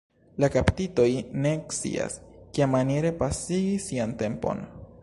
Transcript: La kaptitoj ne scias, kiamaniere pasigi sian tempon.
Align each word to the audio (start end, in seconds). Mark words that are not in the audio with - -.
La 0.43 0.47
kaptitoj 0.53 1.05
ne 1.43 1.51
scias, 1.77 2.17
kiamaniere 2.57 3.13
pasigi 3.21 3.79
sian 3.89 4.19
tempon. 4.25 4.71